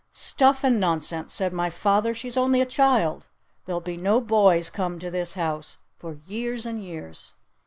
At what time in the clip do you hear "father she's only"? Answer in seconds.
1.69-2.59